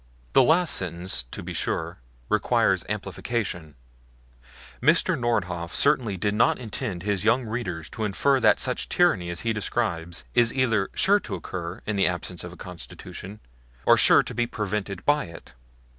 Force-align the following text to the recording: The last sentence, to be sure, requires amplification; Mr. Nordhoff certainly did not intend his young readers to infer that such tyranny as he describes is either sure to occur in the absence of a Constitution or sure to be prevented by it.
The 0.33 0.41
last 0.41 0.73
sentence, 0.73 1.25
to 1.29 1.43
be 1.43 1.53
sure, 1.53 1.99
requires 2.27 2.83
amplification; 2.89 3.75
Mr. 4.81 5.15
Nordhoff 5.15 5.75
certainly 5.75 6.17
did 6.17 6.33
not 6.33 6.57
intend 6.57 7.03
his 7.03 7.23
young 7.23 7.45
readers 7.45 7.87
to 7.91 8.03
infer 8.05 8.39
that 8.39 8.59
such 8.59 8.89
tyranny 8.89 9.29
as 9.29 9.41
he 9.41 9.53
describes 9.53 10.23
is 10.33 10.51
either 10.51 10.89
sure 10.95 11.19
to 11.19 11.35
occur 11.35 11.81
in 11.85 11.97
the 11.97 12.07
absence 12.07 12.43
of 12.43 12.51
a 12.51 12.57
Constitution 12.57 13.41
or 13.85 13.95
sure 13.95 14.23
to 14.23 14.33
be 14.33 14.47
prevented 14.47 15.05
by 15.05 15.25
it. 15.25 15.53